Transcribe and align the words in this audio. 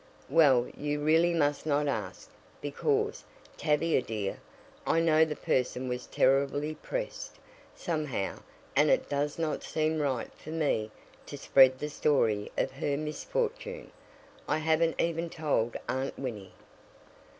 "Well, 0.31 0.67
you 0.75 0.99
really 0.99 1.31
must 1.31 1.67
not 1.67 1.87
ask, 1.87 2.31
because, 2.59 3.23
Tavia, 3.55 4.01
dear, 4.01 4.39
I 4.83 4.99
know 4.99 5.23
the 5.23 5.35
person 5.35 5.87
was 5.87 6.07
terribly 6.07 6.73
pressed, 6.73 7.35
somehow, 7.75 8.39
and 8.75 8.89
it 8.89 9.07
does 9.09 9.37
not 9.37 9.61
seem 9.61 9.99
right 9.99 10.33
for 10.33 10.49
me 10.49 10.89
to 11.27 11.37
spread 11.37 11.77
the 11.77 11.87
story 11.87 12.51
of 12.57 12.71
her 12.71 12.97
misfortune. 12.97 13.91
I 14.47 14.57
haven't 14.57 14.99
even 14.99 15.29
told 15.29 15.77
Aunt 15.87 16.17
Winnie." 16.17 16.55